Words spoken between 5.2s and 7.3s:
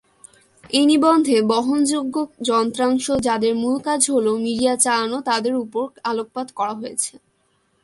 তাদের উপর আলোকপাত করা হয়েছে।